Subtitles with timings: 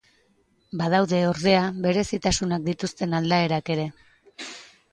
[0.79, 3.87] Badaude, ordea, berezitasunak dituzten aldaerak ere.